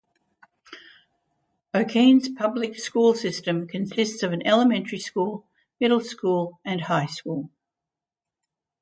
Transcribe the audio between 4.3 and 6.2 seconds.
an elementary school, middle